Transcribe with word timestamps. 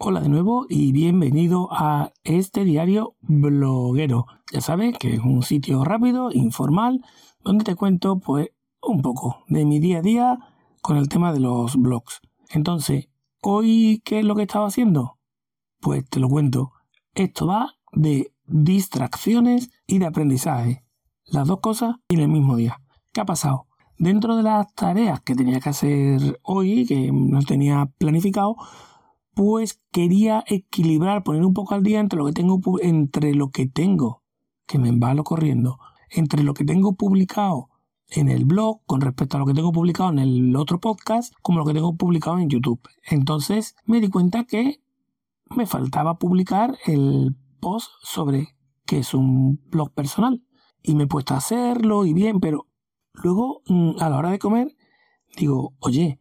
Hola 0.00 0.20
de 0.20 0.28
nuevo 0.28 0.64
y 0.68 0.92
bienvenido 0.92 1.70
a 1.72 2.12
este 2.22 2.62
diario 2.62 3.16
bloguero. 3.20 4.26
Ya 4.52 4.60
sabes 4.60 4.96
que 4.96 5.14
es 5.14 5.18
un 5.18 5.42
sitio 5.42 5.82
rápido, 5.82 6.30
informal, 6.32 7.04
donde 7.42 7.64
te 7.64 7.74
cuento 7.74 8.20
pues 8.20 8.50
un 8.80 9.02
poco 9.02 9.42
de 9.48 9.64
mi 9.64 9.80
día 9.80 9.98
a 9.98 10.02
día 10.02 10.38
con 10.82 10.98
el 10.98 11.08
tema 11.08 11.32
de 11.32 11.40
los 11.40 11.74
blogs. 11.74 12.20
Entonces, 12.50 13.08
hoy 13.42 14.00
¿qué 14.04 14.20
es 14.20 14.24
lo 14.24 14.36
que 14.36 14.42
estaba 14.42 14.68
haciendo? 14.68 15.18
Pues 15.80 16.08
te 16.08 16.20
lo 16.20 16.28
cuento. 16.28 16.70
Esto 17.14 17.48
va 17.48 17.74
de 17.90 18.32
distracciones 18.46 19.68
y 19.88 19.98
de 19.98 20.06
aprendizaje. 20.06 20.84
Las 21.24 21.48
dos 21.48 21.58
cosas 21.58 21.96
en 22.08 22.20
el 22.20 22.28
mismo 22.28 22.54
día. 22.54 22.80
¿Qué 23.12 23.20
ha 23.20 23.26
pasado? 23.26 23.66
Dentro 23.98 24.36
de 24.36 24.44
las 24.44 24.72
tareas 24.74 25.22
que 25.22 25.34
tenía 25.34 25.58
que 25.58 25.70
hacer 25.70 26.38
hoy, 26.44 26.86
que 26.86 27.10
no 27.12 27.42
tenía 27.42 27.90
planificado, 27.98 28.54
pues 29.38 29.80
quería 29.92 30.42
equilibrar, 30.48 31.22
poner 31.22 31.44
un 31.44 31.54
poco 31.54 31.76
al 31.76 31.84
día 31.84 32.00
entre 32.00 32.18
lo 32.18 32.26
que 32.26 32.32
tengo, 32.32 32.60
entre 32.82 33.36
lo 33.36 33.50
que 33.52 33.68
tengo, 33.68 34.24
que 34.66 34.80
me 34.80 34.88
embalo 34.88 35.22
corriendo, 35.22 35.78
entre 36.10 36.42
lo 36.42 36.54
que 36.54 36.64
tengo 36.64 36.96
publicado 36.96 37.68
en 38.08 38.30
el 38.30 38.46
blog 38.46 38.80
con 38.84 39.00
respecto 39.00 39.36
a 39.36 39.38
lo 39.40 39.46
que 39.46 39.54
tengo 39.54 39.70
publicado 39.70 40.10
en 40.10 40.18
el 40.18 40.56
otro 40.56 40.80
podcast, 40.80 41.32
como 41.40 41.60
lo 41.60 41.64
que 41.64 41.72
tengo 41.72 41.94
publicado 41.94 42.40
en 42.40 42.48
YouTube. 42.48 42.80
Entonces 43.08 43.76
me 43.84 44.00
di 44.00 44.08
cuenta 44.08 44.42
que 44.42 44.82
me 45.54 45.66
faltaba 45.66 46.18
publicar 46.18 46.76
el 46.86 47.36
post 47.60 47.92
sobre 48.02 48.56
que 48.86 48.98
es 48.98 49.14
un 49.14 49.60
blog 49.70 49.92
personal. 49.92 50.42
Y 50.82 50.96
me 50.96 51.04
he 51.04 51.06
puesto 51.06 51.34
a 51.34 51.36
hacerlo 51.36 52.06
y 52.06 52.12
bien, 52.12 52.40
pero 52.40 52.66
luego 53.12 53.62
mm, 53.68 54.00
a 54.00 54.10
la 54.10 54.18
hora 54.18 54.32
de 54.32 54.40
comer 54.40 54.74
digo, 55.36 55.74
oye, 55.78 56.18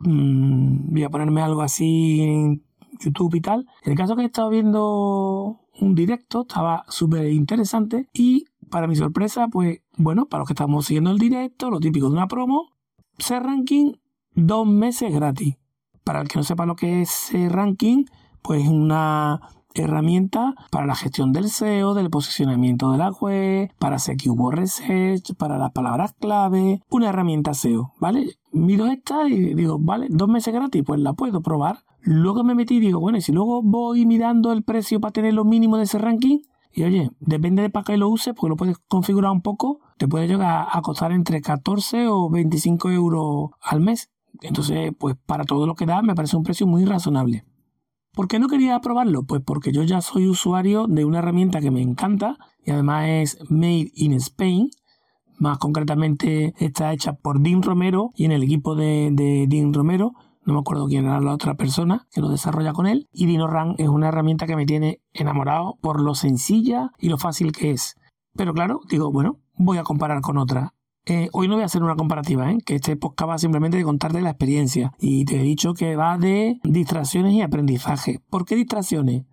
Mm, 0.00 0.92
voy 0.92 1.02
a 1.04 1.10
ponerme 1.10 1.42
algo 1.42 1.62
así 1.62 2.20
en 2.20 2.62
YouTube 3.00 3.34
y 3.34 3.40
tal. 3.40 3.66
El 3.82 3.94
caso 3.96 4.16
que 4.16 4.22
he 4.22 4.26
estado 4.26 4.50
viendo 4.50 5.60
un 5.80 5.94
directo, 5.94 6.42
estaba 6.42 6.84
súper 6.88 7.30
interesante 7.32 8.08
y 8.12 8.46
para 8.70 8.86
mi 8.86 8.96
sorpresa, 8.96 9.48
pues 9.48 9.80
bueno, 9.96 10.26
para 10.26 10.40
los 10.40 10.48
que 10.48 10.52
estamos 10.52 10.86
siguiendo 10.86 11.10
el 11.10 11.18
directo, 11.18 11.70
lo 11.70 11.80
típico 11.80 12.06
de 12.06 12.12
una 12.12 12.28
promo, 12.28 12.70
ese 13.16 13.40
ranking 13.40 13.92
dos 14.34 14.66
meses 14.66 15.12
gratis. 15.12 15.56
Para 16.04 16.20
el 16.20 16.28
que 16.28 16.38
no 16.38 16.42
sepa 16.42 16.66
lo 16.66 16.76
que 16.76 17.02
es 17.02 17.10
ese 17.10 17.48
ranking, 17.48 18.04
pues 18.42 18.66
una 18.68 19.40
herramienta 19.74 20.54
para 20.70 20.86
la 20.86 20.94
gestión 20.94 21.32
del 21.32 21.48
SEO, 21.48 21.94
del 21.94 22.10
posicionamiento 22.10 22.90
de 22.90 22.98
la 22.98 23.10
web, 23.10 23.70
para 23.78 23.96
hacer 23.96 24.16
keyword 24.16 24.56
research, 24.56 25.34
para 25.36 25.58
las 25.58 25.72
palabras 25.72 26.14
clave, 26.18 26.82
una 26.90 27.08
herramienta 27.08 27.54
SEO, 27.54 27.92
¿vale? 28.00 28.38
Miro 28.52 28.86
esta 28.86 29.28
y 29.28 29.54
digo, 29.54 29.78
vale, 29.78 30.06
dos 30.10 30.28
meses 30.28 30.52
gratis, 30.54 30.82
pues 30.86 31.00
la 31.00 31.12
puedo 31.12 31.40
probar. 31.42 31.84
Luego 32.00 32.44
me 32.44 32.54
metí 32.54 32.76
y 32.76 32.80
digo, 32.80 33.00
bueno, 33.00 33.18
y 33.18 33.22
si 33.22 33.32
luego 33.32 33.62
voy 33.62 34.06
mirando 34.06 34.52
el 34.52 34.62
precio 34.62 35.00
para 35.00 35.12
tener 35.12 35.34
lo 35.34 35.44
mínimo 35.44 35.76
de 35.76 35.84
ese 35.84 35.98
ranking, 35.98 36.38
y 36.72 36.84
oye, 36.84 37.10
depende 37.20 37.62
de 37.62 37.70
para 37.70 37.84
qué 37.84 37.96
lo 37.96 38.08
uses, 38.08 38.34
porque 38.34 38.50
lo 38.50 38.56
puedes 38.56 38.78
configurar 38.88 39.32
un 39.32 39.42
poco, 39.42 39.80
te 39.96 40.06
puede 40.06 40.28
llegar 40.28 40.68
a 40.70 40.80
costar 40.82 41.12
entre 41.12 41.40
14 41.40 42.08
o 42.08 42.30
25 42.30 42.90
euros 42.90 43.50
al 43.62 43.80
mes. 43.80 44.10
Entonces, 44.42 44.92
pues 44.96 45.16
para 45.26 45.44
todo 45.44 45.66
lo 45.66 45.74
que 45.74 45.86
da, 45.86 46.02
me 46.02 46.14
parece 46.14 46.36
un 46.36 46.44
precio 46.44 46.66
muy 46.66 46.84
razonable. 46.84 47.44
¿Por 48.18 48.26
qué 48.26 48.40
no 48.40 48.48
quería 48.48 48.80
probarlo? 48.80 49.22
Pues 49.22 49.42
porque 49.46 49.70
yo 49.70 49.84
ya 49.84 50.00
soy 50.00 50.26
usuario 50.26 50.88
de 50.88 51.04
una 51.04 51.20
herramienta 51.20 51.60
que 51.60 51.70
me 51.70 51.82
encanta 51.82 52.36
y 52.64 52.72
además 52.72 53.04
es 53.06 53.38
Made 53.48 53.92
in 53.94 54.12
Spain. 54.14 54.70
Más 55.38 55.58
concretamente 55.58 56.52
está 56.58 56.92
hecha 56.92 57.12
por 57.12 57.38
Dean 57.38 57.62
Romero 57.62 58.10
y 58.16 58.24
en 58.24 58.32
el 58.32 58.42
equipo 58.42 58.74
de, 58.74 59.10
de 59.12 59.46
Dean 59.48 59.72
Romero 59.72 60.14
no 60.44 60.54
me 60.54 60.58
acuerdo 60.58 60.88
quién 60.88 61.04
era 61.04 61.20
la 61.20 61.32
otra 61.32 61.54
persona 61.54 62.08
que 62.10 62.20
lo 62.20 62.28
desarrolla 62.28 62.72
con 62.72 62.88
él. 62.88 63.06
Y 63.12 63.26
DinoRAN 63.26 63.76
es 63.78 63.86
una 63.86 64.08
herramienta 64.08 64.48
que 64.48 64.56
me 64.56 64.66
tiene 64.66 65.00
enamorado 65.12 65.76
por 65.80 66.00
lo 66.00 66.16
sencilla 66.16 66.90
y 66.98 67.10
lo 67.10 67.18
fácil 67.18 67.52
que 67.52 67.70
es. 67.70 67.94
Pero 68.34 68.52
claro, 68.52 68.80
digo, 68.90 69.12
bueno, 69.12 69.38
voy 69.54 69.78
a 69.78 69.84
comparar 69.84 70.22
con 70.22 70.38
otra. 70.38 70.74
Eh, 71.10 71.30
hoy 71.32 71.48
no 71.48 71.54
voy 71.54 71.62
a 71.62 71.66
hacer 71.66 71.82
una 71.82 71.96
comparativa, 71.96 72.52
¿eh? 72.52 72.58
que 72.66 72.74
este 72.74 72.94
podcast 72.94 73.30
va 73.30 73.38
simplemente 73.38 73.78
de 73.78 73.84
contarte 73.84 74.20
la 74.20 74.28
experiencia. 74.28 74.92
Y 74.98 75.24
te 75.24 75.40
he 75.40 75.42
dicho 75.42 75.72
que 75.72 75.96
va 75.96 76.18
de 76.18 76.60
distracciones 76.64 77.32
y 77.32 77.40
aprendizaje. 77.40 78.20
¿Por 78.28 78.44
qué 78.44 78.56
distracciones? 78.56 79.24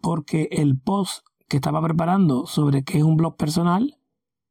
Porque 0.00 0.48
el 0.50 0.80
post 0.80 1.26
que 1.46 1.58
estaba 1.58 1.82
preparando 1.82 2.46
sobre 2.46 2.84
qué 2.84 2.96
es 2.96 3.04
un 3.04 3.18
blog 3.18 3.36
personal 3.36 3.98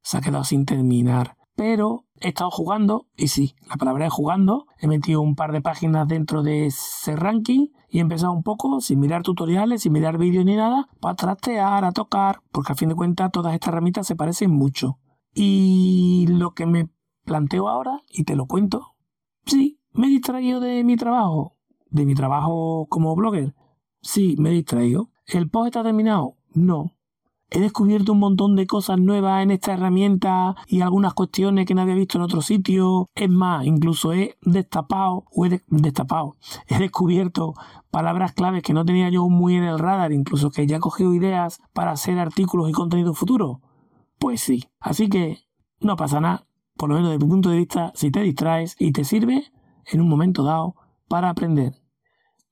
se 0.03 0.18
ha 0.18 0.22
quedado 0.22 0.44
sin 0.44 0.66
terminar. 0.66 1.38
Pero 1.56 2.06
he 2.22 2.28
estado 2.28 2.52
jugando, 2.52 3.08
y 3.18 3.29
sí, 3.29 3.56
la 3.68 3.78
palabra 3.78 4.06
es 4.06 4.13
jugando. 4.13 4.68
He 4.78 4.85
metido 4.85 5.22
un 5.22 5.34
par 5.34 5.52
de 5.53 5.62
páginas 5.62 6.08
dentro 6.08 6.44
de 6.44 6.68
ese 6.68 7.16
ranking 7.16 7.69
y 7.90 7.97
he 7.97 8.02
empezado 8.02 8.31
un 8.31 8.44
poco, 8.44 8.79
sin 8.79 9.00
mirar 9.00 9.24
tutoriales, 9.24 9.81
sin 9.81 9.94
mirar 9.94 10.19
vídeos 10.19 10.46
ni 10.46 10.56
nada, 10.56 10.88
para 11.02 11.16
trastear, 11.16 11.84
a 11.84 11.91
tocar, 11.94 12.41
porque 12.52 12.74
a 12.74 12.75
fin 12.75 12.90
de 12.90 12.96
cuentas 12.96 13.31
todas 13.31 13.56
estas 13.56 13.69
herramientas 13.69 14.06
se 14.06 14.16
parecen 14.16 14.52
mucho. 14.52 15.00
Y 15.34 16.25
lo 16.29 16.51
que 16.51 16.66
me 16.66 16.90
planteo 17.23 17.69
ahora, 17.69 18.01
y 18.09 18.23
te 18.23 18.35
lo 18.35 18.47
cuento, 18.47 18.95
sí, 19.45 19.79
me 19.94 20.07
he 20.07 20.09
distraído 20.09 20.59
de 20.59 20.84
mi 20.84 20.95
trabajo, 20.95 21.56
de 21.90 22.06
mi 22.06 22.16
trabajo 22.16 22.88
como 22.90 23.16
blogger. 23.16 23.56
Sí, 24.01 24.35
me 24.40 24.50
he 24.50 24.53
distraído. 24.53 25.12
¿El 25.28 25.50
post 25.50 25.67
está 25.67 25.84
terminado? 25.84 26.35
No. 26.53 26.95
He 27.51 27.59
descubierto 27.59 28.13
un 28.13 28.19
montón 28.19 28.56
de 28.56 28.67
cosas 28.67 29.00
nuevas 29.00 29.41
en 29.41 29.50
esta 29.50 29.73
herramienta 29.73 30.56
y 30.67 30.81
algunas 30.81 31.16
cuestiones 31.16 31.66
que 31.66 31.73
no 31.73 31.81
había 31.81 31.96
visto 31.96 32.19
en 32.19 32.23
otro 32.23 32.41
sitio. 32.41 33.07
Es 33.16 33.29
más, 33.29 33.66
incluso 33.66 34.13
he 34.13 34.38
destapado, 34.44 35.25
o 35.31 35.46
he 35.47 35.61
destapado, 35.67 36.35
he 36.67 36.78
descubierto 36.78 37.56
palabras 37.90 38.34
claves 38.34 38.61
que 38.61 38.73
no 38.73 38.85
tenía 38.85 39.09
yo 39.09 39.28
muy 39.29 39.56
en 39.56 39.63
el 39.63 39.79
radar, 39.79 40.11
incluso 40.11 40.51
que 40.51 40.67
ya 40.67 40.78
he 40.78 40.79
cogido 40.79 41.13
ideas 41.16 41.59
para 41.73 41.91
hacer 41.91 42.19
artículos 42.19 42.69
y 42.69 42.73
contenido 42.73 43.16
futuro. 43.16 43.61
Pues 44.19 44.41
sí. 44.41 44.66
Así 44.80 45.09
que 45.09 45.40
no 45.80 45.96
pasa 45.96 46.19
nada, 46.19 46.46
por 46.75 46.90
lo 46.90 46.96
menos 46.96 47.12
desde 47.12 47.25
mi 47.25 47.30
punto 47.30 47.50
de 47.50 47.57
vista, 47.57 47.91
si 47.96 48.12
te 48.12 48.22
distraes 48.22 48.75
y 48.78 48.91
te 48.91 49.03
sirve 49.03 49.52
en 49.85 50.02
un 50.02 50.09
momento 50.09 50.44
dado 50.44 50.75
para 51.07 51.30
aprender. 51.30 51.74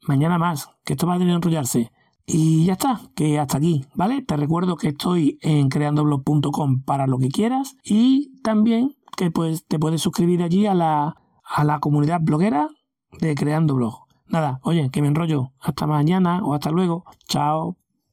Mañana 0.07 0.37
más, 0.37 0.69
que 0.83 0.93
esto 0.93 1.05
va 1.05 1.15
a 1.15 1.17
tener 1.17 1.33
que 1.33 1.35
enrollarse. 1.35 1.91
Y 2.25 2.65
ya 2.65 2.73
está, 2.73 3.01
que 3.15 3.39
hasta 3.39 3.57
aquí, 3.57 3.85
¿vale? 3.95 4.21
Te 4.21 4.35
recuerdo 4.35 4.75
que 4.75 4.89
estoy 4.89 5.39
en 5.41 5.69
creandoblog.com 5.69 6.83
para 6.83 7.07
lo 7.07 7.19
que 7.19 7.29
quieras 7.29 7.77
y 7.83 8.41
también 8.41 8.97
que 9.15 9.31
pues, 9.31 9.65
te 9.65 9.79
puedes 9.79 10.01
suscribir 10.01 10.43
allí 10.43 10.65
a 10.67 10.73
la, 10.73 11.15
a 11.43 11.63
la 11.63 11.79
comunidad 11.79 12.19
bloguera 12.21 12.67
de 13.19 13.33
Creando 13.35 13.75
Blog. 13.75 14.07
Nada, 14.27 14.59
oye, 14.63 14.89
que 14.91 15.01
me 15.01 15.07
enrollo. 15.07 15.53
Hasta 15.59 15.87
mañana 15.87 16.41
o 16.43 16.53
hasta 16.53 16.69
luego. 16.69 17.05
Chao. 17.27 17.77